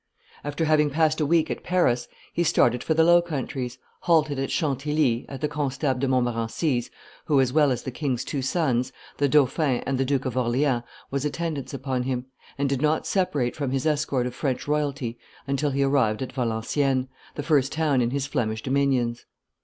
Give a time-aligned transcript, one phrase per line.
[0.43, 4.49] After having passed a week at Paris he started for the Low Countries, halted at
[4.49, 6.89] Chantilly, at the Constable de Montmorency's,
[7.25, 10.81] who, as well as the king's two sons, the dauphin and the Duke of Orleans,
[11.11, 12.25] was in attendance upon him,
[12.57, 17.05] and did not separate from his escort of French royalty until he arrived at Valenciennes,
[17.35, 19.27] the first town in his Flemish dominions.